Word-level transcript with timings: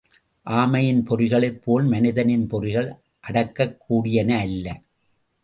ஆமையின் 0.45 1.01
பொறிகளைப் 1.09 1.59
போல் 1.63 1.85
மனிதனின் 1.85 2.47
பொறிகள் 2.47 2.89
அடக்கக்கூடியன 3.29 4.39
அல்ல. 4.39 4.65